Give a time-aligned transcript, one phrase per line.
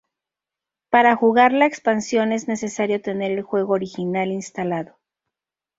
[0.89, 4.97] Para jugar la expansión es necesario tener el juego original instalado.